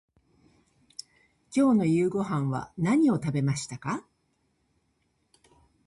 [1.55, 4.03] 今日の夕ごはんは何を食べましたか。